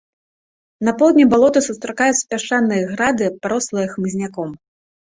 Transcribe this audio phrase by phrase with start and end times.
[0.87, 4.61] На поўдні балота сустракаюцца пясчаныя грады, парослыя хмызняком.